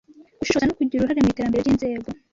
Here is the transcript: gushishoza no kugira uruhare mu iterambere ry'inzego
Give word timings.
gushishoza 0.39 0.65
no 0.67 0.77
kugira 0.79 0.99
uruhare 0.99 1.19
mu 1.23 1.31
iterambere 1.33 1.61
ry'inzego 1.61 2.09